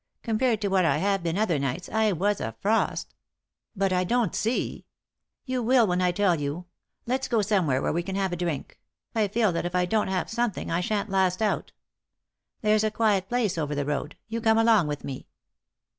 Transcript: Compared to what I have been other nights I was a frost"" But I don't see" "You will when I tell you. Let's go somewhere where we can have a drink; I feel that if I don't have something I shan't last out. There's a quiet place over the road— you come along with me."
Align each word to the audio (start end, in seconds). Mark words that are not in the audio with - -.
Compared 0.23 0.59
to 0.61 0.67
what 0.67 0.83
I 0.83 0.97
have 0.97 1.21
been 1.21 1.37
other 1.37 1.59
nights 1.59 1.87
I 1.87 2.11
was 2.11 2.41
a 2.41 2.55
frost"" 2.59 3.13
But 3.75 3.93
I 3.93 4.03
don't 4.03 4.33
see" 4.33 4.87
"You 5.45 5.61
will 5.61 5.85
when 5.85 6.01
I 6.01 6.11
tell 6.11 6.39
you. 6.41 6.65
Let's 7.05 7.27
go 7.27 7.43
somewhere 7.43 7.83
where 7.83 7.93
we 7.93 8.01
can 8.01 8.15
have 8.15 8.33
a 8.33 8.35
drink; 8.35 8.79
I 9.13 9.27
feel 9.27 9.51
that 9.51 9.63
if 9.67 9.75
I 9.75 9.85
don't 9.85 10.07
have 10.07 10.27
something 10.27 10.71
I 10.71 10.81
shan't 10.81 11.11
last 11.11 11.39
out. 11.39 11.71
There's 12.61 12.83
a 12.83 12.89
quiet 12.89 13.29
place 13.29 13.59
over 13.59 13.75
the 13.75 13.85
road— 13.85 14.17
you 14.27 14.41
come 14.41 14.57
along 14.57 14.87
with 14.87 15.03
me." 15.03 15.27